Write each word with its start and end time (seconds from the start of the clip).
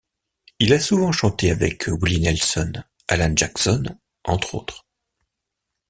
Il 0.57 0.73
a 0.73 0.79
souvent 0.79 1.11
chanté 1.11 1.51
avec 1.51 1.87
Willie 1.87 2.21
Nelson, 2.21 2.71
Alan 3.07 3.33
Jackson, 3.37 3.83
entre 4.23 4.55
autres. 4.55 4.83